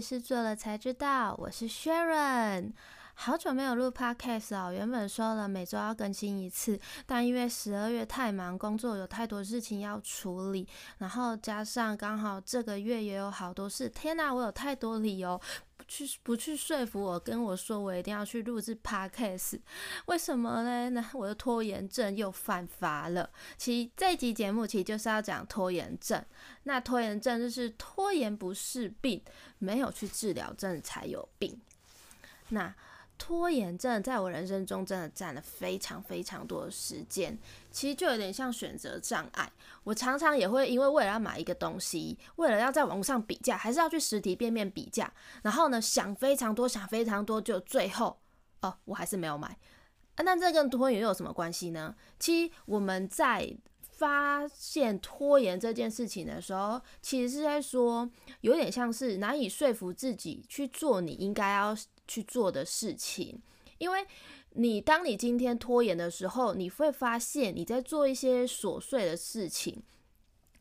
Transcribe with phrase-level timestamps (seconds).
[0.00, 2.72] 是做了才知道，我是 Sharon。
[3.18, 10.68] 好久没有录 Podcast 哦，原本说了每周要更新一次，但因为十二月太忙，工作有太多事情要处理，
[10.98, 15.40] 然后加上刚好这个月也有好多事，天哪，我有太多理由。
[15.88, 19.60] 去不去说服我，跟我说我一定要去录制 Podcast，
[20.06, 20.90] 为什么呢？
[20.90, 23.30] 那我的拖延症又犯发了。
[23.56, 26.24] 其实这集节目其实就是要讲拖延症。
[26.64, 29.22] 那拖延症就是拖延不是病，
[29.58, 31.58] 没有去治疗，症才有病。
[32.50, 32.74] 那。
[33.18, 37.36] 拖延症在我人生中真的占了非常非常多的时间，
[37.70, 39.50] 其实就有点像选择障碍。
[39.84, 48.18] 我常常也会因为为了要买一个东西，为了要在网上比价，还是要去实体店面比价，然后呢，想非常多，想非常多，就最后
[48.60, 49.48] 哦，我还是没有买。
[50.16, 51.94] 啊，那这跟拖延又有什么关系呢？
[52.18, 58.10] 其实我们在发现拖延这件事情的时候，其实是在说，
[58.42, 61.76] 有点像是难以说服自己去做你应该要
[62.06, 63.40] 去做的事情，
[63.78, 64.06] 因为
[64.50, 69.82] 你当你今天拖延的时候，你会发现你在做一些琐碎的事情，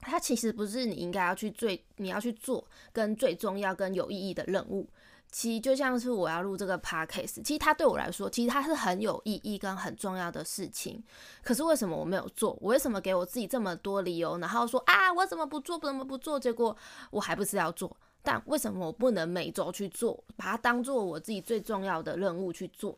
[0.01, 4.89] 它其实不是你应该要去最你要去做跟最重要跟有意义的任务。
[5.31, 11.03] 其实就像是我要录这个 podcast，其实它对我来说，其实它是很有意义跟很重要的事情。
[11.43, 12.57] 可是为什么我没有做？
[12.61, 15.77] 我为什么给我自己这么多理由，然后说啊，我怎么不做？
[15.77, 16.39] 怎么不做？
[16.39, 16.77] 结果
[17.11, 17.97] 我还不是要做。
[18.25, 22.97] 但为什么我不能每周去做，把它当做我自己最重要的任务去做？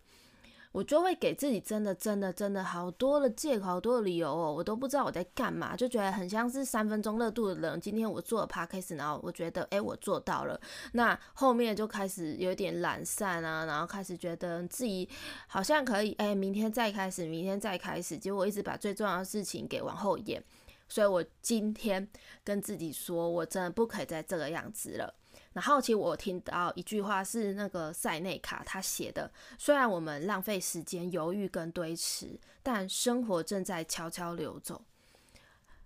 [0.73, 7.81] 我就会给自己真的、真的、真的好多的借口、好多的理由哦，我都不知道我在干嘛，就觉得很像是三分钟热度的人。
[7.81, 10.59] 今天我做了 podcast，然后我觉得，诶，我做到了。
[10.91, 15.09] 那后面就开始有点懒散啊，然后开始觉得自己
[15.47, 18.15] 好像可以，哎，明天再开始，明天再开始。
[18.15, 20.43] 结果一直把最重要的事情给往后延。
[20.89, 22.07] 所以我今天
[22.43, 25.13] 跟自己说，我真的不可以再这个样子了。
[25.57, 34.85] 然后，其实我听到一句话是那个塞内卡他写的：虽然我们浪费时间、犹豫跟堆迟，但生活正在悄悄流走。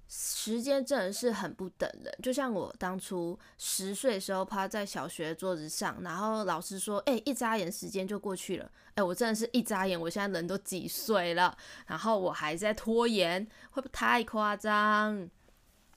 [0.09, 11.58] 时间真的是很不等人，就像我当初十岁的时候趴在小学桌子上，然后老师说：“哎，一眨眼时间就过去了。”哎，我真的是一眨眼，我现在人都几岁了，
[11.88, 15.30] 然后我还在拖延，会不会太夸张？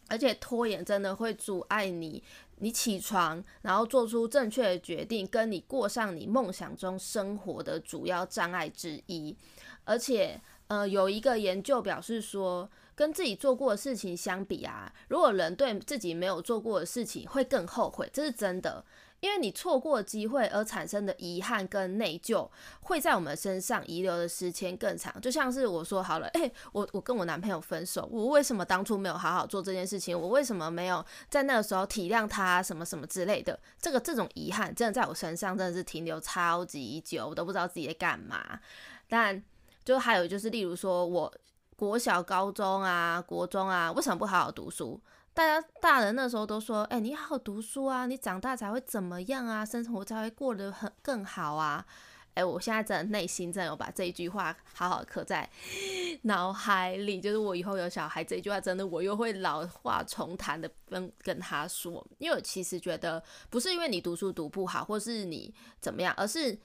[0.06, 2.23] 而且拖延真的会阻碍你，
[2.59, 9.37] 你起床，然后做出正确的决定，跟你过上你梦想中生活的主要障碍之一。
[9.84, 18.84] 而且，呃，有一个研究表示说，跟自己做过的事情相比啊，如果人对自己没有做过的事情会更后悔，这是真的。
[19.25, 22.47] 因为你错过机会而产生的遗憾跟内疚，
[22.83, 25.19] 会在我们身上遗留的时间更长。
[25.19, 30.15] 就像是我说好了， 诶，我我跟我男朋友分手，我为什么当初没有好好做这件事情？
[30.15, 33.59] 我为什么没有在那个时候体谅他什么什么之类的？
[33.81, 38.61] 这个这种遗憾真的在我身上真的是停留超级久，我都不知道自己在干嘛。
[39.09, 39.43] 但
[39.87, 41.35] 就还有就是，例如说我。
[41.77, 44.99] 国小、高中啊，国中啊，为什么不好好读书？
[45.34, 49.67] 大家大人那时候都说：“哎、你好好读书啊，你长大才会怎么样啊？
[49.67, 51.84] 生活才会过得很更好啊！”
[52.34, 55.49] 哎、我现在真的内心真的有把这一句话好好刻在
[56.23, 66.56] 脑海里，就是我以后有小孩，这一句话真的我又会老话重谈的跟跟他说，因为我其实觉得不是因为你读书读不好，或是你怎么样，而是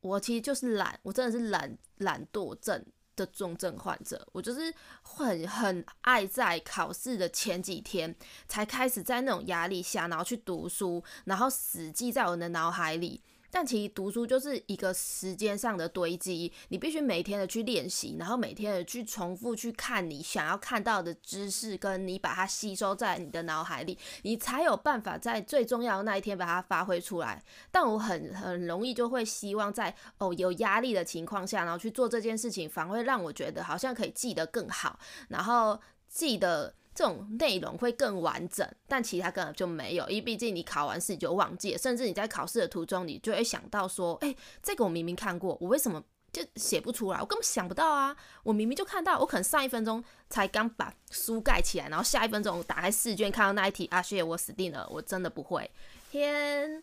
[0.00, 2.84] 我其实就是懒，我真的是懒懒惰症。
[3.16, 8.14] 的重症患者，我就是很很爱在考试的前几天
[8.48, 13.20] 才开始在那种压力下，然后去读书，然后死记在我的脑海里。
[13.54, 27.40] 但其实读书就是一个时间上的堆积，你必须每天的去练习，然后每天的去重复去看你想要看到的知识，跟你把它吸收在你的脑海里，你才有办法在最重要的那一天把它发挥出来。
[27.70, 34.98] 但我很很容易就会希望在哦有压力的情况下，然后去做这件事情，反而会让我觉得好像可以记得更好，
[35.28, 36.74] 然后记得。
[36.94, 46.00] 这种内容会更完整，但其他根本就没有，因为毕竟你考完试你就忘记了，甚至你在考试的途中，你就会想到说，哎，这个我明明看过，我为什么
[46.32, 47.18] 就写不出来？
[47.20, 48.16] 我根本想不到啊！
[48.44, 55.68] 我明明就看到，我可能上一分钟才刚把书盖起来，然后下一分钟打开试卷看到那一题，啊，谢谢我死定了，我真的不会。
[56.12, 56.80] 天，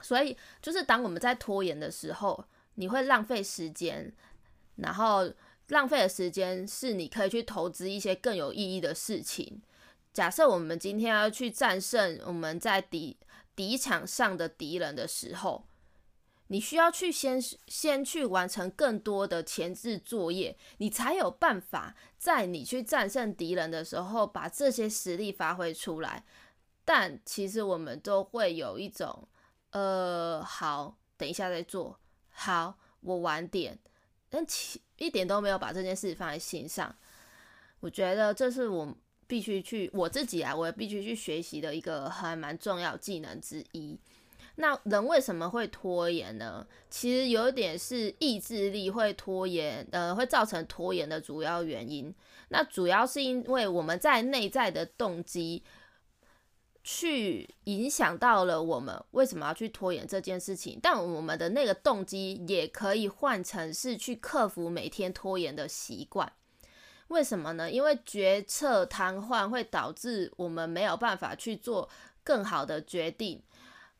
[0.00, 2.42] 所以就是当我们在拖延的时候，
[2.76, 4.10] 你会浪费时间，
[4.76, 5.30] 然后。
[5.68, 9.62] 浪费的时间是你可以去投资一些更有意义的事情。
[10.12, 13.16] 假设我们今天要去战胜我们在敌
[13.54, 15.66] 敌场上的敌人的时候，
[16.48, 26.24] 你需要去先先去完成更多的前置作业，你才有办法在你去战胜敌人的时候把这些实力发挥出来。
[26.84, 29.28] 但其实我们都会有一种
[29.72, 32.00] 呃，好，等一下再做，
[32.30, 33.78] 好，我晚点，
[34.30, 36.94] 但其一点都没有把这件事放在心上。
[37.80, 38.94] 我觉得这是我
[39.26, 43.98] 必须去我自己啊，我也必须去学习的一个还蛮重要技能之一。
[44.56, 46.66] 那人为什么会拖延呢？
[46.90, 52.12] 其实有一点是意志力会拖延，呃，会造成拖延的主要原因。
[52.48, 55.62] 那主要是因为我们在内在的动机。
[56.90, 66.32] 去影响到了我们为什么要去拖延这件事情，但我们的那个动机也可以换成是去克服每天拖延的习惯。
[67.08, 67.70] 为什么呢？
[67.70, 71.90] 因为决策瘫痪会导致我们没有办法去做
[72.24, 73.42] 更好的决定。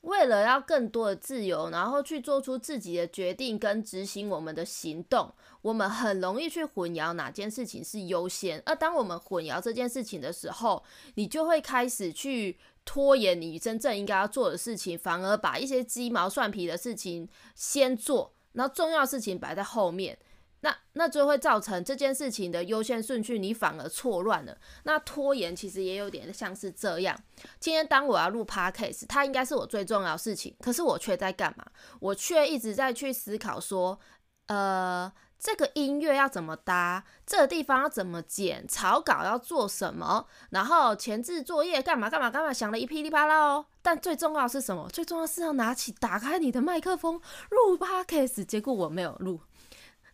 [0.03, 8.63] 为了要更多的自由，然后去做出自己的决定跟执行我们的行动，我们很容易去混淆哪件事情是优先。
[8.67, 10.83] 而当我们混淆这件事情的时候，
[11.15, 12.59] 你就会开始去。
[12.85, 20.19] 拖延你真正应该要做的事情，反而把一些鸡毛蒜皮的事情先做，然后重要事情摆在后面，
[20.61, 24.57] 那那就会造成这件事情的优先顺序你反而错乱了。
[24.85, 27.19] 那拖延其实也有点像是这样。
[27.61, 31.65] 今天当我要录 Podcast，它应该是我最重要的事情，可是我却在干嘛？
[32.01, 33.99] 我却一直在去思考说，
[34.47, 35.13] 呃。
[35.41, 37.05] 这个音乐要怎么搭？
[37.25, 38.67] 这个地方要怎么剪？
[38.67, 40.27] 草稿要做什么？
[40.51, 42.53] 然后前置作业干嘛干嘛干嘛？
[42.53, 43.67] 想了一噼里啪啦哦。
[43.81, 44.89] 但最重要的是什么？
[44.89, 47.21] 最重要是要拿起、打开你的麦克风
[47.51, 48.47] 录 Podcast。
[48.47, 49.41] 结果我没有录，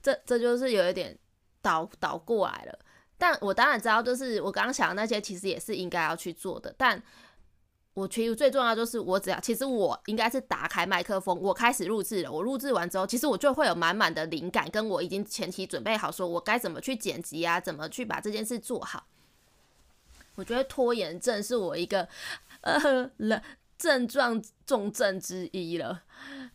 [0.05, 1.19] 这这就是有一点
[1.63, 2.79] 倒倒过来了。
[3.17, 6.75] 但我当然知道，就是我刚刚想的那些，其实也是应该要去做的。
[6.77, 7.03] 但
[7.95, 12.31] 我其实最重要就是，我只要其实我应该是打开麦克风，我开始录制了。
[12.31, 19.07] 我录制完之后，其实我就会有满满的灵感，跟我已经前期准备好，说我该怎么去剪辑啊，怎么去把这件事做好。
[20.35, 22.09] 我觉得拖延症是我一个
[22.63, 23.41] 呃了
[23.79, 26.03] 症状重症之一了。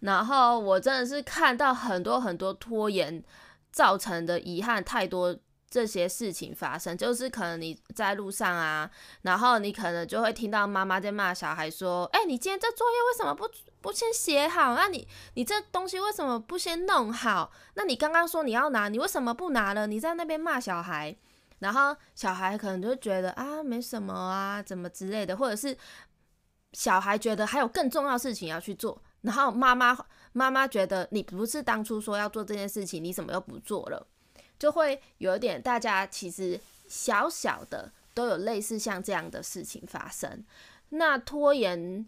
[0.01, 3.23] 然后我真的是看到很多很多拖延
[3.71, 5.37] 造成的遗憾太多。
[5.71, 8.89] 这些事情发生，就是可能你在路上啊，
[9.21, 13.47] 然后你可能就会听到妈妈在骂小孩说：“哎，你今天这作业为什么不
[13.79, 14.73] 不先写好？
[14.73, 17.51] 那你你这东西为什么不先弄好？
[17.75, 19.85] 那你刚刚说你要拿，你为什么不拿了？
[19.85, 21.15] 你在那边骂小孩，
[21.59, 25.77] 然后小孩可能就觉得啊，没什么啊，怎么之类的，或者是
[26.73, 29.97] 小孩觉得还有更重要的事情要去做，然后妈妈
[30.33, 34.07] 妈妈觉得你不是当初说要做这件事情，你怎么又不做了？”
[34.59, 40.43] 就会有一点，大家其实小小的都有类似像这样的事情发生。
[40.89, 42.05] 那拖延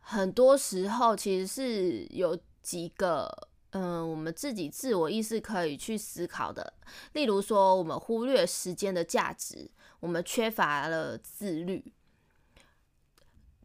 [0.00, 6.74] 很多时候其实是有几个，嗯，我们自己自我意识可以去思考的。
[7.12, 9.70] 例如说，我们忽略时间的价值，
[10.00, 11.92] 我们缺乏了自律。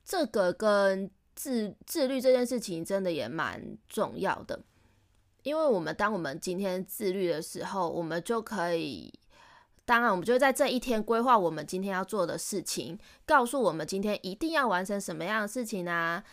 [0.06, 1.12] 这个跟
[1.42, 4.62] 自自律这件事情真的也蛮重要的。
[5.42, 9.12] 因为我们当我们今天自律的时候，我们就可以，
[9.86, 12.96] 当然我们就在这一天规划我们今天要做的事情，
[13.26, 16.24] 告诉我们今天一定要完成什么样的事情啊。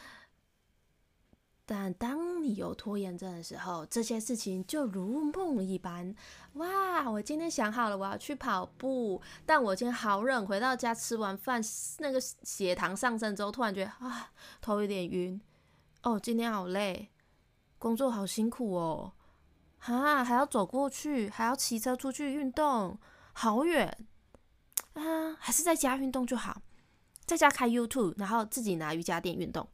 [1.70, 6.14] 但当你有拖延症的时候，这些事情就如梦一般。
[6.54, 11.62] 哇，我今天想好了，我要去跑步，但我今天好冷，回到家吃完饭，
[11.98, 14.32] 那个血糖上升之后，突然觉得啊，
[14.62, 15.38] 头有点晕。
[16.04, 17.10] 哦，今天好累。
[17.76, 19.12] 工作好辛苦哦，
[19.76, 22.98] 哈，还要走过去，还要骑车出去运动，
[23.34, 24.06] 好远
[24.94, 25.36] 啊！
[25.38, 26.62] 还是在家运动就好，
[27.26, 29.68] 在家开 YouTube，然后自己拿瑜伽垫运动。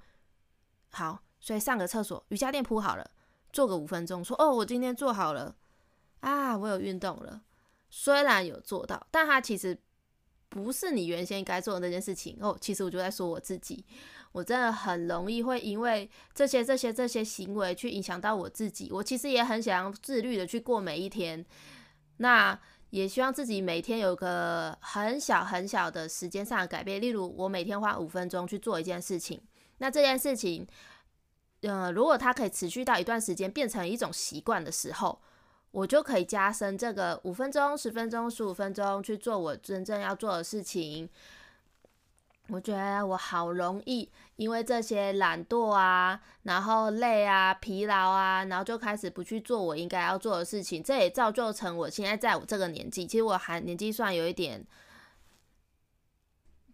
[0.91, 3.11] 好，所以上个厕所，瑜伽垫铺好了，
[3.53, 5.55] 做个五分钟，说哦，我今天做好了
[6.21, 7.43] 啊，我有运动了。
[7.91, 9.79] 虽然有做到，但它其实
[10.49, 12.57] 不是你原先该做的那件事情哦。
[12.59, 13.85] 其实我就在说我自己。
[14.33, 18.89] 我真的很容易会因为这些、这些、这些行为去影响到我自己。
[18.91, 21.45] 我其实也很想要自律的去过每一天，
[22.17, 22.59] 那
[22.89, 27.03] 也希望自己每天有个很小很小的时间上的改变。
[27.03, 29.39] 例如，我每天花五分钟去做一件事情，
[29.79, 30.67] 那这件事情，
[31.66, 35.18] 呃，如果它可以持续到一段时间，变成一种习惯的时候，
[35.71, 41.09] 我就可以加深这个五分钟、十分钟、十五分钟去做我真正要做的事情。
[42.49, 44.06] 我觉得我好容易
[44.37, 50.83] 因为这些懒惰啊，然后累啊、疲劳啊，然后就开始不去做我应该要做的事情。
[50.83, 54.62] 这也造就成我现在在我这个年纪，其实我还年纪算有一点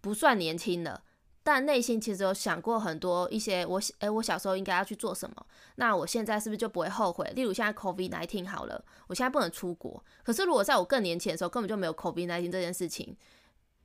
[0.01, 1.05] 不算年轻了，
[1.43, 7.31] 但内心其实有想过很多一些我诶，我小时候应该要去做什么，那我现在是不是就不会后悔？
[7.35, 13.17] 例如现在 COVID-19 好了，我现在不能出国，可是如果在我更年轻的时候，根本就没有 COVID-19 这件事情。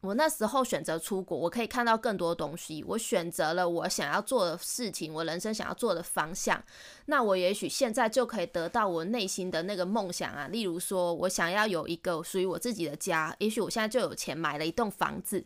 [0.02, 2.84] 我那时候选择出国，我可以看到更多东西。
[2.88, 6.64] 我选择了我想要做的事情，我人生想要做的方向。
[7.08, 10.48] 那我也许现在就可以得到我内心的那个梦想啊。
[10.50, 13.36] 例如说，我想要有一个属于我自己的家。
[13.40, 15.44] 也许我现在就有钱买了一栋房子。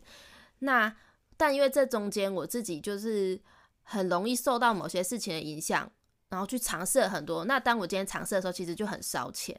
[0.58, 0.94] 那
[1.40, 3.40] 但因为这中间我自己就是
[3.82, 5.90] 很容易受到某些事情的影响，
[6.28, 7.46] 然后去尝试了很多。
[7.46, 9.58] 那当我今天尝试的时候，其实就很烧钱。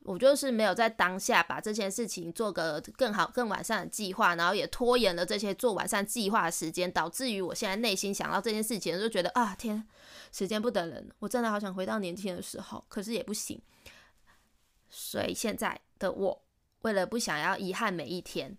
[0.00, 9.82] 我就是没有在当下把这件事情做个更好、更完善的计划，然后也拖延了这些做完善计划的时间，导致于我现在内心想到这件事情，就觉得啊天，
[10.30, 13.58] 时间不等人，我真的好想回到年轻的时候，可是也不行。
[14.90, 16.42] 所以现在的我，
[16.82, 18.54] 为了不想要遗憾每一天，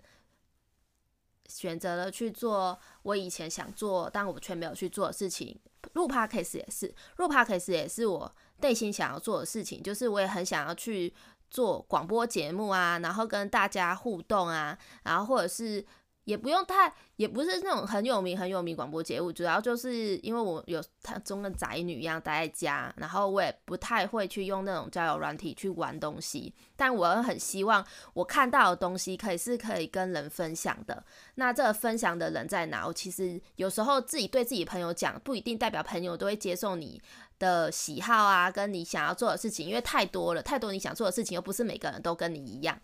[1.50, 5.60] 选择了去做我以前想做但我却没有去做的事情。
[5.94, 11.14] 录 Podcast 也是，录 Podcast 也是我内心想要做的事情，就是我也很想要去。
[11.52, 15.84] 做广播节目啊，然后跟大家互动啊，然后或者是
[16.30, 27.84] 也不用太，也不是那种很有名很有名广播节目，主要就是因为我有他中的宅女一样待在家，然后我也不太会去用那种交友软体去玩东西，但我很希望
[28.14, 31.04] 我看到的东西可以是可以跟人分享的。
[31.34, 32.86] 那这个分享的人在哪？
[32.86, 37.02] 我其实有时候自己对自己朋友讲，不一定代表朋友都会接受你
[37.40, 42.80] 的喜好啊，跟你想要做的事情，因为太多了，太多你想做的事情，又不是每个人都跟你一样。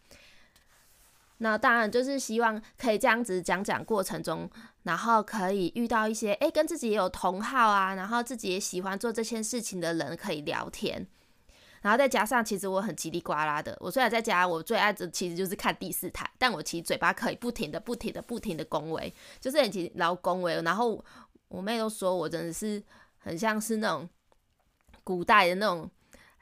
[1.37, 4.49] 那当然就是希望可以这样子讲讲过程中，
[4.83, 11.05] 然后可以遇到一些诶、跟自己也有同好啊，然后自己也喜欢做这件事情的人可以聊天。
[11.81, 13.77] 然后再加上，其实我很叽里呱啦的。
[13.79, 20.61] 我虽然在家，我最爱的其实就是看第四台，但我其实嘴巴可以不停的、不停的、不停的恭维，就是很老恭维。
[20.61, 21.03] 然后
[21.47, 22.81] 我妹都说我真的是
[23.17, 24.09] 很像是那种。
[25.03, 25.87] 古代的那种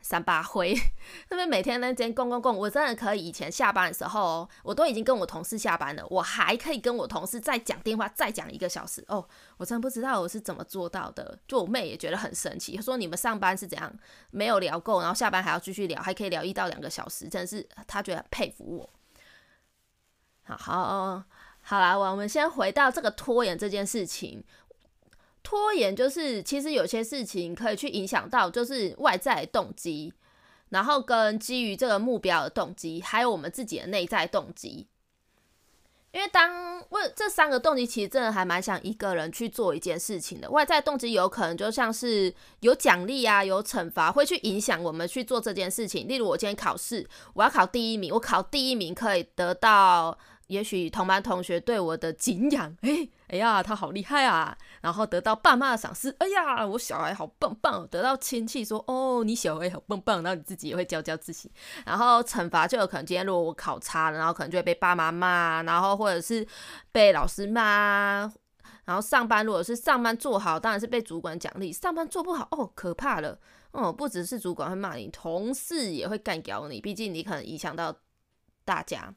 [0.04, 0.76] 三八灰，
[1.32, 3.24] 那边每天那间逛逛逛，我真的可以。
[3.24, 9.26] 以前下班的时候，我都已经跟我同事下班了，我还可以跟我同事再讲电话，再讲一个小时哦。
[9.56, 11.40] 我真不知道我是怎么做到的。
[11.48, 13.92] 就我妹也觉得很神奇，她说你们上班是怎样
[14.30, 18.90] 没有聊够，然后下班还要继续聊，还可以聊一到两个小时，真的是她觉得很佩服我。
[20.44, 21.24] 好好
[21.62, 24.44] 好啦，我们先回到这个拖延这件事情。
[25.44, 30.14] 拖延就是，其实有些事情可以去影响到，就是外在动机，
[30.70, 34.88] 然后跟基于这个目标的动机，还有我们自己的内在动机。
[36.12, 40.50] 因为当问这三个动机，其实真的还蛮想一个人去做一件事情的。
[40.52, 46.08] 外在动机有可能就像是有奖励啊，有惩罚，会去影响我们去做这件事情。
[46.08, 50.18] 例如我今天考试，我要考第一名，我考第一名可以得到。
[50.48, 54.56] 也许同班同学对我的敬仰，哎，哎呀，他好厉害啊！
[54.82, 57.88] 然后得到爸妈的赏识，哎呀，我小孩好棒棒！
[57.88, 61.52] 得到亲戚说，哦，你小孩好棒棒，然后你自己也会骄骄自喜。
[61.86, 66.46] 然后惩罚就有可能，今天如果我考差了，然后可能就会被爸妈骂，然后或者是
[66.92, 68.32] 被老师骂。
[68.86, 73.40] 然后上班如果是上班做好，当然是被主管奖励；上班做不好，哦，可怕了！
[73.72, 77.96] 哦，不只是主管会骂你，同事也会干掉你，毕竟你可能影响到
[78.66, 79.16] 大家。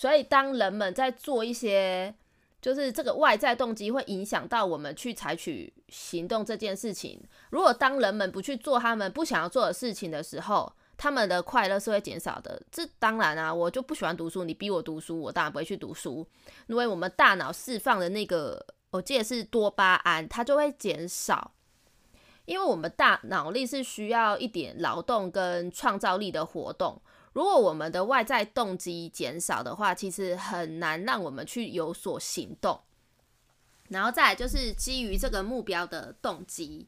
[0.00, 2.14] 所以，当人们在做一些，
[2.58, 7.22] 就是这个外在动机会影响到我们去采取行动这件事情。
[7.50, 12.62] 如果当人们不去做他们不想要做的事情的时候，他们的快乐是会减少的。
[12.72, 16.26] 这当然啊，我就不喜欢读书，你逼我读书，我当然不会去读书。
[16.66, 21.52] 因为我们大脑释放的那个，我记得是多巴胺，它就会减少。
[22.46, 26.98] 因为我们大脑力是需要一点劳动跟创造力的活动。
[27.32, 32.80] 如果我们的外在动机减少的话，其实很难让我们去有所行动。
[33.88, 36.86] 然后再就是基于这个目标的动机，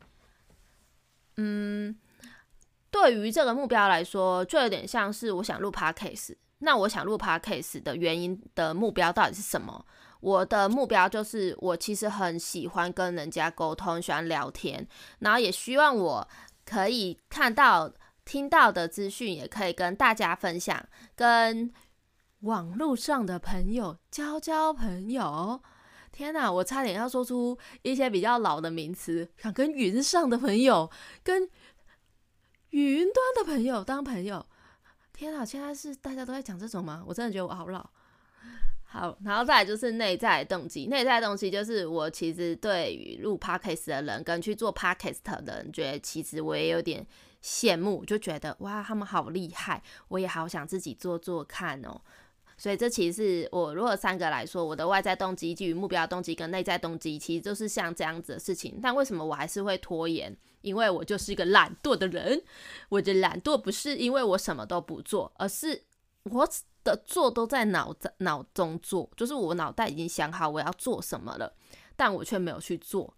[1.37, 1.97] 嗯，
[2.91, 6.37] 对于这个目标来说，就有点像是我想录 Podcast。
[6.59, 9.85] 那我想录 Podcast 的原因的目标到底是什么？
[10.21, 14.87] 我的目标就是我其实很喜欢跟人家沟通，喜欢聊天，
[15.21, 16.29] 然后也希望我
[16.65, 17.93] 可以看到。
[18.25, 21.73] 听到的资讯也可以跟大家分享，跟
[22.41, 25.62] 网络上的朋友交交朋友。
[26.11, 30.91] 天哪，我差点要说出一些比较老的名词，想跟云上的朋友、
[31.23, 31.49] 跟
[32.71, 34.47] 云端的朋友当朋友。
[35.12, 37.02] 天哪，现在是大家都在讲这种吗？
[37.07, 37.91] 我真的觉得我好老。
[38.93, 40.87] 好，然后再来就是内在动机。
[40.87, 47.07] 内在动机就是我其实对于录 podcast 的人跟去做 podcast 的人，觉得其实我也有点。
[47.43, 52.01] 羡慕，就觉得哇，他们好厉害，我也好想自己做做看哦。
[52.57, 58.79] 所以这其实是我如果三个来说，我的外在动机、基于目标动机跟内在动机，其实就是像这样子的事情。
[58.81, 60.33] 但为什么我还是会拖延？
[60.61, 62.41] 因为我就是一个懒惰的人。
[62.89, 65.83] 我的懒惰不是因为我什么都不做，而是
[66.23, 66.49] 我
[66.85, 71.53] 的做都在脑子脑中做，就是我脑袋已经想好我要做什么了，
[71.97, 73.15] 但我却没有去做，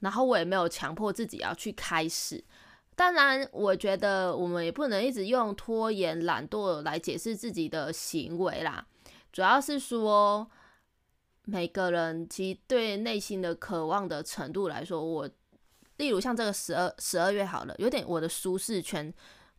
[0.00, 2.44] 然后我也没有强迫自己要去开始。
[2.96, 8.86] 当然，我觉得我们也不能一直用拖延、懒惰来解释自己的行为啦。
[9.32, 10.48] 主要是说，
[11.44, 15.28] 每个人其实对内心的渴望的程度来说，我
[15.96, 19.12] 例如像这个十二十二月好了，有点我的舒适圈。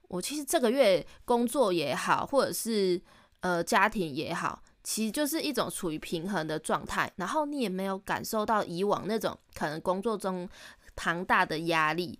[0.07, 3.01] 我其实这个月工作也好，或者是
[3.41, 7.11] 呃家庭也好，其实就是一种处于平衡的状态。
[7.15, 10.47] 然后你也没有感受到以往那种可能工作中
[10.95, 12.19] 庞大的压力。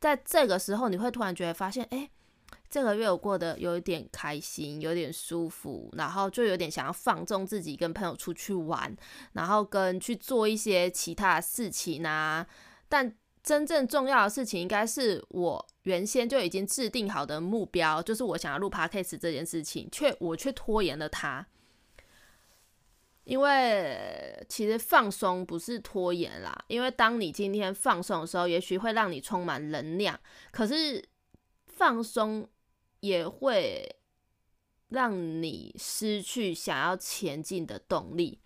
[0.00, 2.10] 在这个时候，你会突然觉得发现，哎，
[2.68, 8.94] 这个月我过得有一点开心，有点舒服，然后就有点想要放纵自己，跟朋友出去玩，
[9.32, 12.44] 然后跟去做一些其他事情啊。
[12.88, 21.46] 但真正重要的事情，应该是我原先就已经制定好的目标，就是我想要录 Podcast 这件事情，却我却拖延了它。
[23.24, 30.18] 因为其实放松不是拖延啦，因为当你今天放松的时候，也许会让你充满能量，
[30.50, 31.04] 可是
[31.66, 32.48] 放松
[32.98, 33.96] 也会
[34.88, 38.40] 让你失去想要前进的动力。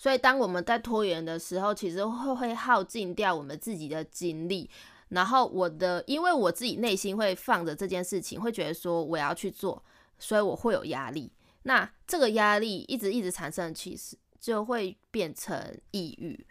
[0.00, 4.70] 所以当我们在拖延的时候，其实会会耗尽掉我们自己的精力。
[5.10, 9.84] 然后我的，因为我自己内心会放着这件事情，会觉得说我要去做，
[10.18, 11.30] 所以我会有压力。
[11.64, 16.46] 那这个压力一直一直产生，其实就会变成抑郁。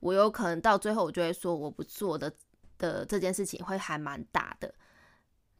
[0.00, 2.32] 我有可能到最后，我就会说我不做的
[2.78, 4.74] 的这件事情会还蛮大的。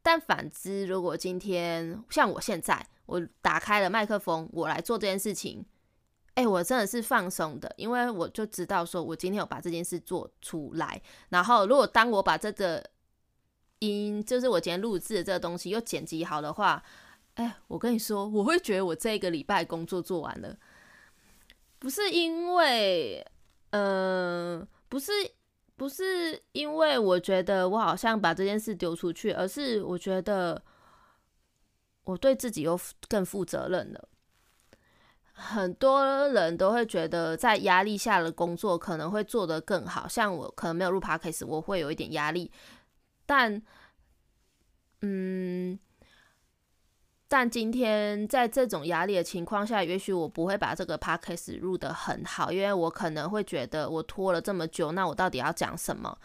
[0.02, 5.62] 但反之，如果今天像我现在，我打开了麦克风，我来做这件事情，
[6.34, 11.00] 哎，我真的是放松的，因为我就知道说我今天有把这件事做出来。
[11.28, 12.84] 然后，如果当我把这个
[13.78, 16.82] 音，就是我今天录制的这个东西又剪辑好的话。
[17.34, 20.56] 哎，我跟你说，我会觉得我这一个礼拜工作做完了，
[21.80, 23.26] 不是因为，
[23.70, 25.10] 呃，不是，
[25.74, 30.62] 不是因为我觉得我好像把这件事丢出去，而是我觉得
[32.04, 34.08] 我对自己又更负责任了。
[35.34, 42.50] 很多人都会觉得在压力下的工作可能会做得更好，像我可能没有录 Podcast，我会有一点压力，
[43.26, 43.62] 但，
[45.02, 45.78] 嗯。
[47.26, 56.16] 但今天在这种压力的情况下，也许我不会把这个 podcast 录得很好，因为我可能会觉得我拖了这么久，那我到底要讲什么？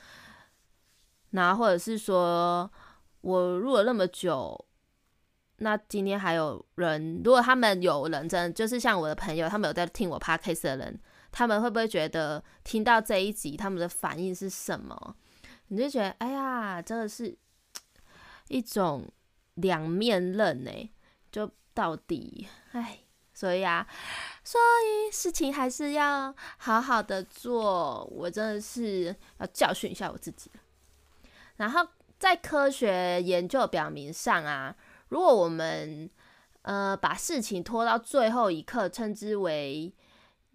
[1.31, 2.69] 那或者是说
[3.21, 4.65] 我录了那么久，
[5.59, 10.99] 那今天还有人，如果他们有人真的就是像我的朋友，他们有在听我 podcast 的人，
[11.31, 15.15] 他们会不会觉得听到这一集他们的反应是什么？
[15.67, 17.37] 你就觉得哎呀，真的是
[18.47, 19.07] 一种
[19.55, 20.91] 两面刃呢、
[21.31, 22.99] 就到底，哎，
[23.33, 23.85] 所以啊，
[24.43, 28.03] 所以事情还是要好好的做。
[28.05, 30.49] 我真的是要教训一下我自己。
[31.57, 34.75] 然后在科学研究表明上啊，
[35.09, 36.09] 如果我们
[36.63, 39.93] 呃把事情拖到最后一刻，称之为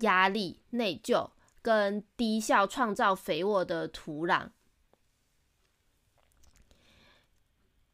[0.00, 1.30] 压力、内疚
[1.62, 4.48] 跟低效创造肥沃的土壤，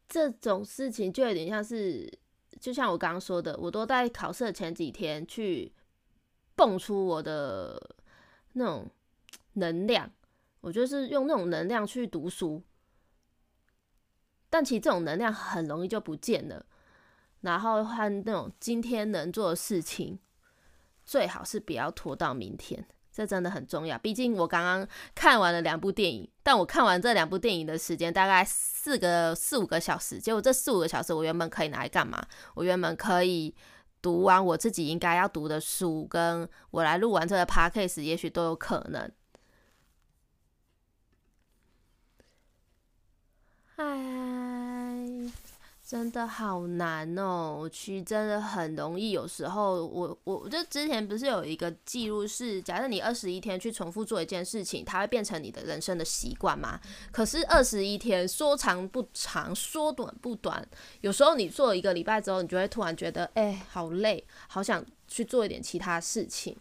[0.07, 2.19] 这种事情就有点像是。
[2.59, 5.73] 就像我刚刚说的，我都在考试的前几天去
[6.55, 7.95] 蹦出我的
[8.53, 8.87] 那种
[9.53, 10.11] 能量，
[10.59, 12.61] 我就是用那种能量去读书，
[14.51, 16.63] 但其实这种能量很容易就不见了。
[17.39, 20.19] 然后和那种今天能做的事情，
[21.03, 22.85] 最好是不要拖到明天。
[23.11, 32.23] 这真的很重要，毕竟我刚刚看完了两部电影，但我看完这两部电影的时间大概四个四五个小时，结果这四五个小时我原本可以拿来干嘛？
[32.53, 33.53] 我原本可以
[34.01, 39.11] 读完我自己应该要读的书，跟我来录完这个 podcast，也许都有可能。
[43.81, 45.31] 哎。
[45.83, 49.11] 真的好难哦，我其实真的很容易。
[49.11, 56.79] 有时候我我我就之前不是有一个记录是，假设你二十一天去重复做一件事情，它会变成你的人生的习惯吗？
[57.11, 60.65] 可是二十一天说长不长，说短不短。
[61.01, 66.55] 有时候你做一个礼拜之后，你就会突然觉得，哎，好累，好想去做一点其他事情，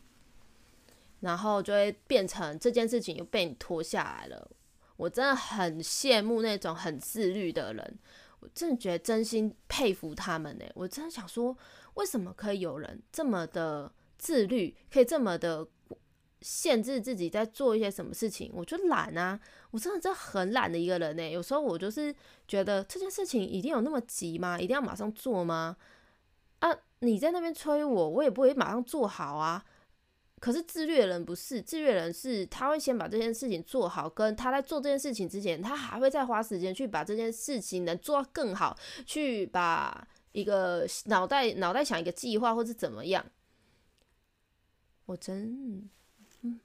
[1.21, 4.51] 然后就会变成这件事情又被你拖下来了。
[5.01, 7.99] 我真的很羡慕那种很自律的人。
[8.41, 10.65] 我真的觉得真心佩服他们呢。
[10.75, 11.57] 我真的想说，
[11.95, 15.67] 为什么可以有人这么的自律，可以这么的
[16.41, 18.51] 限制自己在做一些什么事情？
[18.55, 19.39] 我就懒啊，
[19.71, 21.31] 我真的真的很懒的一个人呢。
[21.31, 22.15] 有时候我就是
[22.49, 24.59] 觉得这件事情一定有那么急吗？
[24.59, 25.77] 一定要马上做吗？
[26.61, 29.65] 啊你在那边催我，我也不会马上做好啊。
[30.41, 38.75] 可是自律的人不是，自律的人是他会先把这件事情做好，跟他在做这件事情之前，他还会再花时间去把这件事情能做到更好，
[39.05, 43.23] 去把一个脑袋脑袋想一个计划，或是怎么样。
[45.05, 45.91] 我真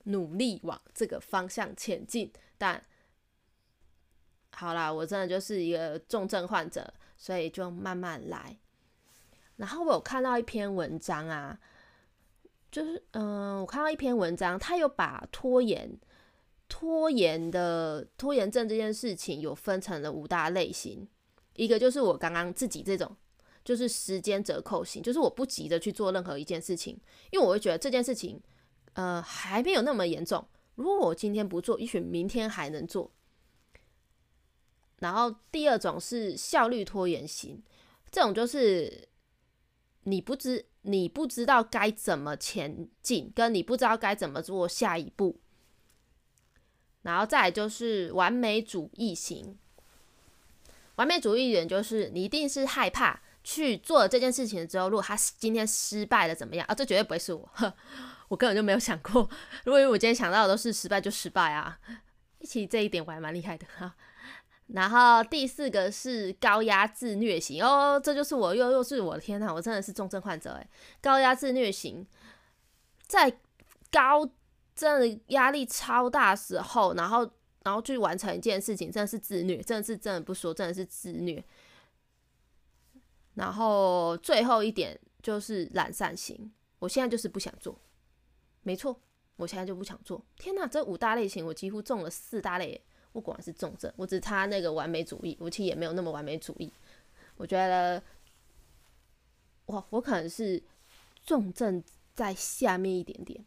[0.05, 2.81] 努力往这个方向前进，但
[4.51, 8.57] 好啦，我真的就是一个重症患者，所以就慢慢来。
[9.57, 11.59] 然后我有看到一篇文章啊。
[12.75, 15.97] 就是，嗯、我看到一篇文章，他有把拖延、
[16.67, 21.07] 拖延的拖延症这件事情有分成了五大类型。
[21.55, 23.15] 一个就是我刚刚自己这种，
[23.63, 26.99] 就是时间折扣型，就是我不急着去做任何一件事情，
[27.31, 28.41] 因为我会觉得这件事情，
[28.91, 30.45] 呃，还没有那么严重。
[30.75, 33.09] 如果我今天不做，也许明天还能做。
[34.99, 37.63] 然后第二种是效率拖延型，
[38.11, 39.07] 这种就是
[40.03, 40.65] 你不知。
[40.85, 45.39] 你不知道该怎么前进，跟你不知道该怎么做下一步，
[47.01, 49.57] 然后再就是完美主义型。
[50.95, 56.73] 完美主义人就是你一定是害怕去做这件事情之后，如果他今天失败了怎么样啊？
[56.73, 57.49] 这绝对不会是我，
[58.29, 59.29] 我根本就没有想过。
[59.65, 61.79] 如果我今天想到的都是失败就失败啊，
[62.41, 63.95] 其实这一点我还蛮厉害的哈。
[64.67, 70.67] 然后第四个是高压自虐型哦，这就是我又又是我的天呐，我真的是重症患者诶，
[71.01, 72.05] 高压自虐型，
[73.05, 73.39] 在
[73.91, 74.27] 高
[74.75, 77.29] 真的压力超大时候，然后
[77.63, 81.43] 然后去完成一件事情，真的是自虐，真的是真的不说，真的是自虐。
[83.35, 87.79] 然后最后一点就是懒散型，我现在就是不想做，
[88.63, 88.99] 没错，
[89.35, 90.25] 我现在就不想做。
[90.37, 92.83] 天呐，这五大类型我几乎中了四大类。
[93.15, 96.69] 不管是重症，我只差那个完美主义，我其实也没有那么完美主义。
[97.37, 98.03] 我觉得，
[99.67, 100.61] 哇，我可能是
[101.25, 101.81] 重症
[102.13, 103.39] 在下面一点点，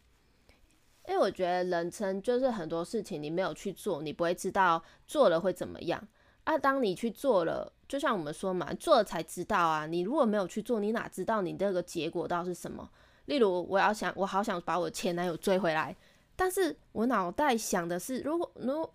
[1.06, 6.02] 因为我觉得人生就是很多事情你没有去做，你不会知道做了会怎么样
[6.44, 6.56] 啊。
[6.56, 9.84] 当你去做了，就像我们说嘛，做了才知道啊。
[9.84, 12.90] 你如果没有去做，你哪知道你这个结果到是什么？
[13.26, 15.94] 例如，我要想，我好想把我前男友追回来，
[16.34, 18.94] 但是我脑袋想的是，如果如果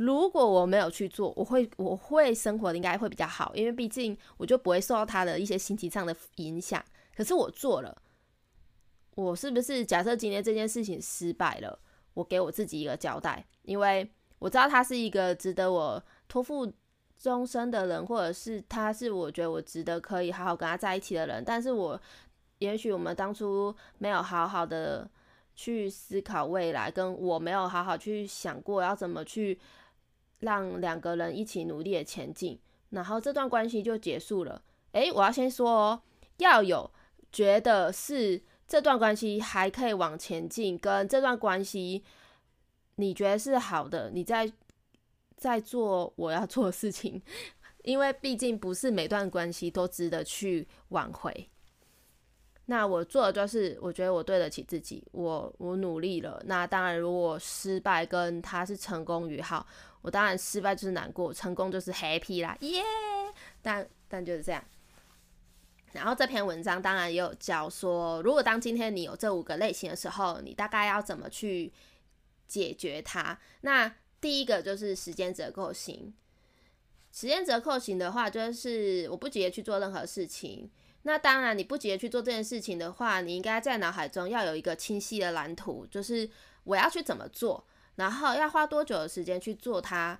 [0.00, 6.82] 如果我没有去做，我会我会生活的应该会比较好，因为毕竟我就不会受到他的一些心情上的影响。
[7.14, 8.00] 可是我做了，
[9.14, 11.78] 我是不是假设今天这件事情失败了，
[12.14, 16.72] 我给我自己一个交代，因为我知道他是一个值得我托付
[17.18, 22.00] 终身的人，或者是他是我觉得我值得可以好好跟他在一起的人，但是我
[22.60, 25.10] 也许我们当初没有好好的
[25.54, 29.60] 去思考未来，跟我没有好好去想过要怎么去。
[30.40, 32.58] 让两个人一起努力的前进，
[32.90, 34.62] 然后这段关系就结束了。
[34.92, 36.02] 诶，我要先说哦，
[36.38, 36.90] 要有
[37.32, 42.04] 觉得是这段关系还可以往前进，跟这段关系
[42.96, 44.52] 你觉得是好的，你在
[45.36, 47.22] 在做我要做的事情，
[47.84, 51.48] 因为毕竟不是每段关系都值得去挽回。
[52.66, 56.40] 那我做的就是，我觉得我对得起自己，我我努力了。
[56.46, 59.66] 那当然，如果失败跟他是成功与好，
[60.02, 62.82] 我当然失败就是难过，成功就是 happy 啦，耶、
[63.60, 64.62] 但但就是这样。
[65.92, 71.72] 然后这篇文章当然也有教说，如果当今天你有这五个类型的时候，你大概要怎么去
[72.46, 73.36] 解决它？
[73.62, 76.14] 那第一个就是时间折扣型。
[77.12, 80.70] 时间折扣型的话，就是我不急着去做任何事情。
[81.02, 86.30] 那当然，你不急着去做这件事情的话，你应该在脑海中要有一个清晰的蓝图，就是
[86.62, 87.66] 我要去怎么做，
[88.00, 90.18] 然后要花多久的时间去做它。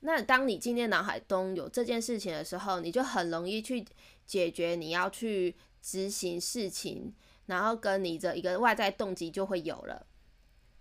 [0.00, 3.84] 那当你今天脑海中有这件事情的时候，你就很容易去
[4.24, 7.12] 解决你要去执行事情，
[7.46, 10.06] 然后跟你的一个外在动机就会有了。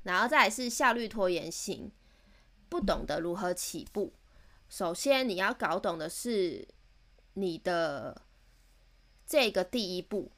[0.03, 1.89] 然后再是效率拖延型，
[2.69, 4.13] 不懂得如何起步。
[4.69, 6.67] 首先你要搞懂的是
[7.33, 8.21] 你的。
[9.27, 10.31] 这个第一步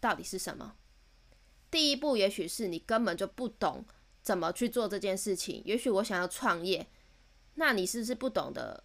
[0.00, 0.76] 到底是什么？
[1.70, 3.86] 第一步也许是你根本就不懂
[4.24, 5.62] 怎么去做这件事情。
[5.64, 6.84] 也许我想要创业，
[7.54, 8.82] 那你是不是不懂得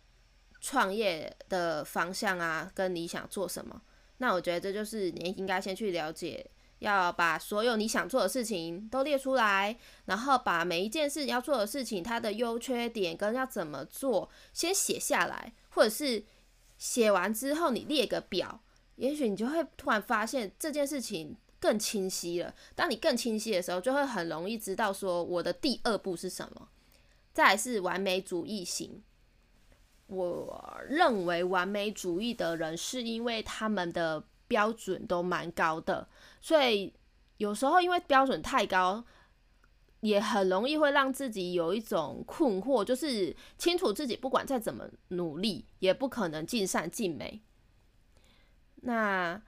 [0.61, 2.69] 创业的方向啊？
[2.75, 3.81] 跟你想做什么？
[4.17, 6.45] 那我觉得这就是你应该先去了解，
[6.79, 16.25] 要把所有你想做的事情都列出来，然后把每一件事要做的事情它的优缺点跟要怎么做先写下来，或者是
[16.77, 18.61] 写完之后你列个表。
[18.97, 22.53] 也许你就会突然发现这件事情更清晰了。
[22.75, 26.69] 当你更清晰的时候，就会很容易知道说我的第二步是什么。
[27.33, 29.03] 再来是完美主义型。
[30.07, 36.09] 我认为完美主义的人是因为他们的标准都蛮高的，
[36.41, 36.91] 所以
[37.37, 39.05] 有时候因为标准太高，
[39.99, 47.41] 也很容易会让自己有一种困惑，就是清楚自己不管再怎么努力，也不可能尽善尽美。
[48.77, 49.39] 那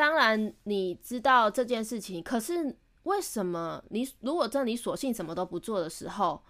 [0.00, 6.42] 当然你知道这件事情，可是为什么你如果这你索性什么都不做的时候，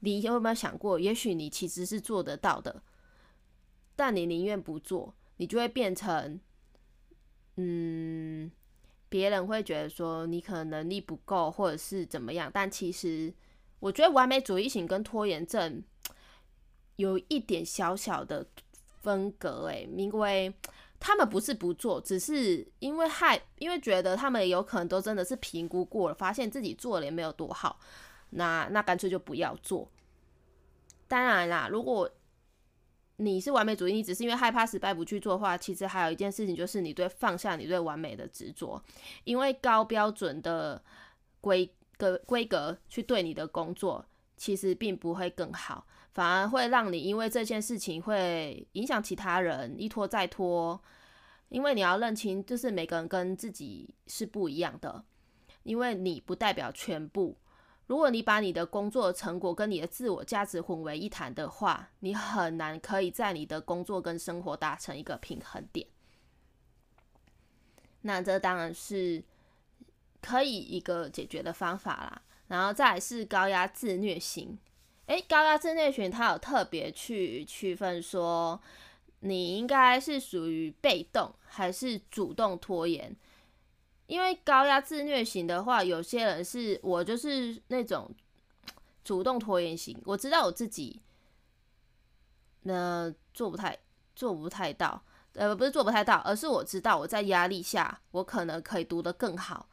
[0.00, 2.82] 你有没有想过，也许你其实是做得到的，
[3.94, 6.40] 但你宁愿不做，你就会变成，
[7.54, 8.50] 嗯，
[9.08, 12.50] 别人会觉得说你可能能力不够，或者是怎么样。
[12.52, 13.32] 但其实，
[13.78, 15.80] 我觉得完美主义型跟拖延症
[16.96, 18.44] 有一点小小的
[19.00, 20.52] 分隔，诶，因为
[21.06, 27.78] 他们不是不做，只是因为害，因为觉得他们有可能都真的是评估过了，发现自己做了也没有多好。
[28.30, 29.88] 那那干脆就不要做。
[31.06, 32.10] 当然啦，如果
[33.18, 38.82] 你是完美主义，你只是因为害怕失败不去做的话，其实还有一件事情就是你对放下你对完美的执着，
[39.22, 40.82] 因为高标准的
[41.40, 44.04] 规格规格去对你的工作，
[44.36, 50.82] 其实并不会更好，反而会让你因为这件事情会影响其他人，一拖再拖。
[51.48, 55.04] 因为你要认清，就是每个人跟自己是不一样的，
[55.62, 57.36] 因为你不代表全部。
[57.86, 65.86] 如果你把你的工作成果跟你的自我价值混为一谈的话，你很难可以在你的工作跟生活达成一个平衡点。
[68.02, 69.22] 那这当然是
[70.20, 72.22] 可以一个解决的方法啦。
[72.48, 74.56] 然后再是高压自虐型，
[75.06, 78.60] 诶，高压自虐型它有特别去区分说，
[79.28, 83.14] 你应该是属于被动还是主动拖延。
[84.06, 88.08] 因为高压自虐型的话，有些人是我就是那种
[89.02, 90.00] 主动拖延型。
[90.04, 91.02] 我知道我自己，
[92.62, 93.76] 呃，做不太
[94.14, 95.02] 做不太到，
[95.34, 99.68] 呃，不是做不太到，而是我知道我在压力下，我可能可以读得更好。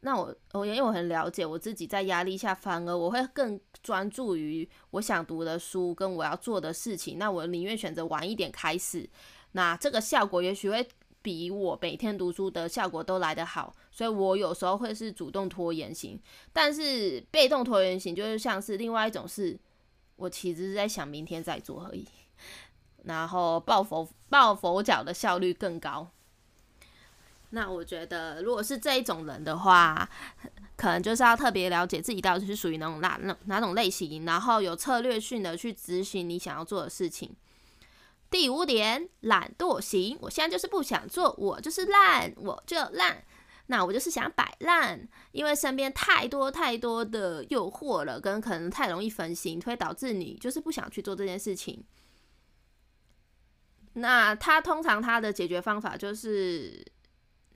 [0.00, 7.18] 那我我因为我很了解我自己，在压力下，反而我会更专注于我想读的书跟我要做的事情。
[7.18, 9.08] 那我宁愿选择晚一点开始，
[9.52, 10.86] 那这个效果也许会。
[11.20, 16.18] 比我每天读书的效果都来得好，所以我有时候会是主动拖延型，
[16.52, 19.58] 但是被动拖延型就是像是另外一种是，
[20.14, 22.06] 我其实是在想明天再做而已，
[23.02, 26.08] 然后抱佛抱佛脚的效率更高。
[27.50, 30.06] 那我觉得如果是这一种人的话，
[30.76, 37.34] 可能就是要特别了解自己到底是属于那种哪哪哪种类型，然后有策略性的去执行你想要做的事情。
[38.30, 40.18] 第五点，懒惰型。
[40.20, 43.24] 我现在就是不想做，我就是懒，我就懒。
[43.68, 51.82] 那我就是想摆烂，因为身边太多太多的诱惑了，跟可能太容易分心，会导致你就是不想去做这件事情。
[53.94, 56.84] 那他通常他的解决方法就是。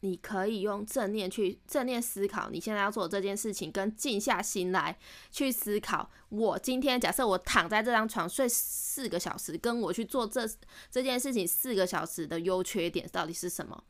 [0.05, 4.99] 你可以用正念去正念思考你现在要做的这件事情，跟静下心来
[5.31, 6.11] 去思考。
[6.29, 10.43] 我今天假设我躺在这张床睡四个小时，跟我去做这
[10.91, 13.85] 这件事情四个小时的优缺点到底是什么？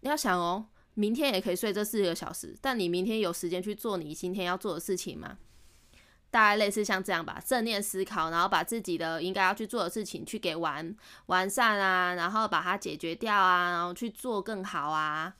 [0.00, 5.38] 你要想哦，明天也可以睡这四个小时，但你明天有时间去做你今天要做的事情吗？
[6.32, 10.92] 大概类似像这样吧，正念思考，然后把自己的应该要去做的事情去给完
[11.26, 15.32] 完善啊，然后把它解决掉啊，然后去做更好啊。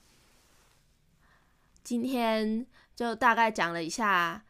[1.85, 4.43] 今天就大概讲了一下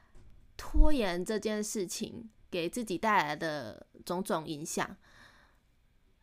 [0.56, 4.96] 拖延这件事情给自己带来的种种影响。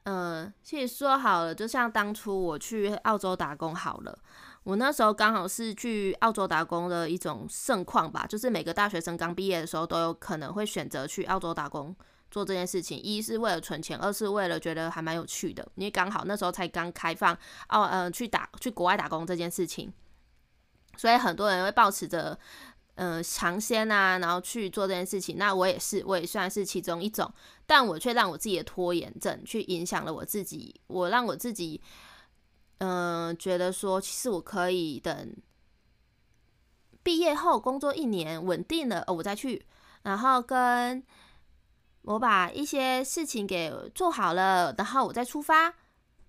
[0.05, 4.18] 嗯，其实说好了，就像当初我去澳洲打工好了，
[4.64, 11.94] 我那时候刚好是去澳洲打工的一种盛况吧，就是每个大学生刚毕业的时候都有可能会选择去澳洲打工
[12.31, 17.35] 做这件事情，一是为了存钱，二是为了觉得还蛮有趣的，因为刚好那时候才刚开放
[17.68, 19.92] 哦，嗯，去打去国外打工这件事情。
[20.96, 22.38] 所以很多人会抱持着，
[22.96, 25.37] 嗯、尝鲜啊，然后去做这件事情。
[25.38, 27.33] 那我也是，我也算是其中一种，
[27.66, 30.81] 但我却让我自己的拖延症去影响了我自己。
[30.88, 31.81] 我让我自己，
[32.78, 35.35] 嗯、觉得说，其实我可以等
[37.02, 39.66] 毕业后工作一年稳定了，我再去，
[40.02, 41.02] 然后跟
[42.02, 45.74] 我把一些事情给做好了，然后我再出发。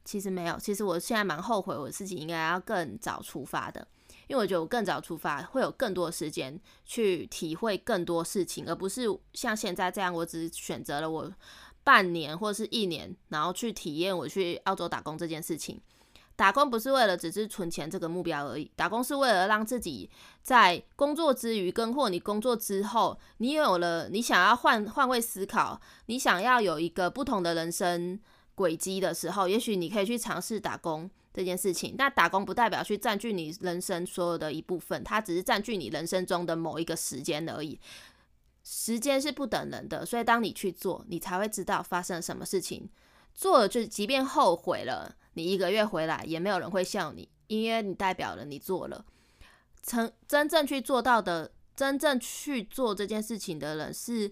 [0.06, 3.88] 其实没有，其实我现在蛮后悔，我自己应该要更早出发的。
[4.28, 11.32] 因为我觉得我更早出发，会有更多时间去体会更多事情，而不是像现在这样，我只选择了我
[11.84, 15.82] 半年或是一年，然后去体验我去澳洲打工这件事情。
[16.36, 20.10] 打工不是为了只是存钱这个目标而已，打工是为了让自己
[20.42, 28.20] 在工作之余，跟或你工作之后，你有了你想要换换位思考，你想要有一个不同的人生
[28.56, 31.08] 轨迹的时候，也许你可以去尝试打工。
[31.34, 31.96] 这件事情。
[31.98, 37.80] 那打工不代表去占据你人生所有的一部分，它只是占据你人生中的某一个时间而已。
[38.63, 42.89] 时间是不等人的，所以当你去做，你才会知道发生什么事情。
[43.34, 49.04] 做了就即便后悔了，你一个月回来也没有人会笑你，因为你代表了你做了。
[49.82, 54.32] 成真正去做到的，真正去做这件事情的人是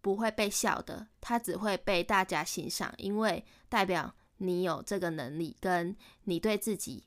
[0.00, 7.04] 不会被笑的，他只会被大家欣赏，因为代表你有这个能力，跟你对自己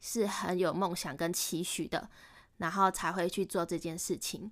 [0.00, 2.10] 是很有梦想跟期许的，
[2.56, 4.50] 然后才会去做这件事情。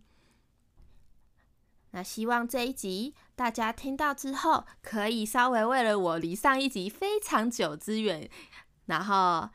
[1.93, 8.29] 那希望这一集大家听到之后，可以稍微为了我离上一集非常久之远，
[8.85, 9.49] 然后，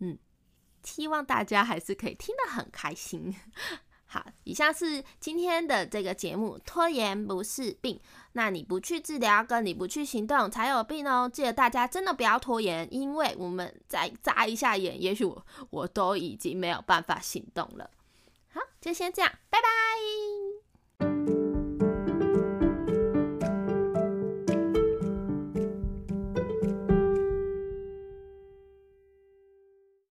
[0.00, 0.18] 嗯，
[0.82, 3.34] 希望大家还是可以听得很开心。
[4.14, 7.98] 好，以下是今天的这个节目，拖延不是病，
[8.34, 11.28] 那你不去治疗，跟你不去行动才有病哦。
[11.28, 17.90] 记得大家真的不要拖延，因为我们再眨一下眼，也许我我都已经没有办法行动了。
[18.52, 21.43] 好，就先这样，拜拜。